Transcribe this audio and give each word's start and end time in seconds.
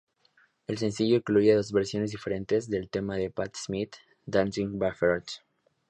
El 0.65 0.79
sencillo 0.79 1.17
incluye 1.17 1.53
dos 1.53 1.71
versiones 1.71 2.09
diferentes 2.09 2.67
del 2.67 2.89
tema 2.89 3.17
de 3.17 3.29
Patti 3.29 3.59
Smith 3.63 3.97
"Dancing 4.25 4.79
Barefoot". 4.79 5.25